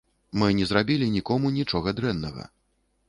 Мы 0.43 0.47
не 0.59 0.65
зрабілі 0.71 1.09
нікому 1.17 1.53
нічога 1.59 1.95
дрэннага. 2.01 2.51